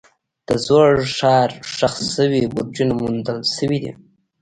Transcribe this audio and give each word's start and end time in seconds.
د 0.47 0.49
زوړ 0.65 0.91
ښار 1.15 1.49
ښخ 1.75 1.95
شوي 2.15 2.43
برجونه 2.53 2.93
موندل 2.99 3.37
شوي 3.55 3.77
دي. 3.83 3.91